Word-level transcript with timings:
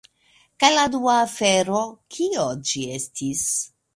Kaj 0.61 0.71
la 0.75 0.85
dua 0.95 1.17
afero... 1.25 1.83
kio 2.17 2.47
ĝi 2.71 2.83
estis? 2.99 3.47